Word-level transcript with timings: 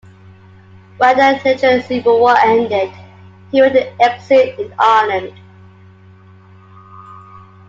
When 0.97 1.15
the 1.15 1.33
Nigerian 1.45 1.83
Civil 1.83 2.19
War 2.21 2.35
ended, 2.35 2.91
he 3.51 3.61
went 3.61 3.75
into 3.75 4.01
exile 4.01 4.55
in 4.59 4.73
Ireland. 4.79 5.39